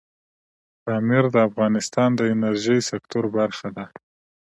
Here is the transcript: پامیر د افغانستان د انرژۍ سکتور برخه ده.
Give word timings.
پامیر 0.83 1.25
د 1.31 1.37
افغانستان 1.49 2.09
د 2.15 2.21
انرژۍ 2.33 2.79
سکتور 2.91 3.25
برخه 3.37 3.67
ده. 3.75 3.85